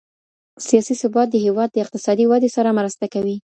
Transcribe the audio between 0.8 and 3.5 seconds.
ثبات د هېواد د اقتصادي ودي سره مرسته کوي.